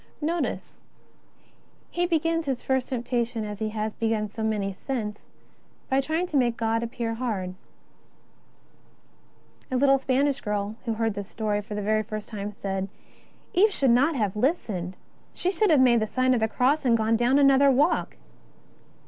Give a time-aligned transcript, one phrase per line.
[0.19, 1.47] !N^otice how
[1.91, 5.27] he begins his first temptation as he has begun so many since,
[5.89, 7.53] by trying to make God appear hard.
[9.69, 12.89] A little Spanish girl who heard this story for the first time said:'^
[13.53, 14.95] Eve should not have listened;
[15.35, 18.17] she should have made the sign of the Cross and gone down another walk."